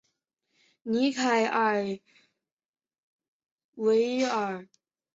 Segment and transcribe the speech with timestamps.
[0.81, 1.99] 伊凯尔
[3.75, 3.93] 瓦
[4.35, 4.67] 尔。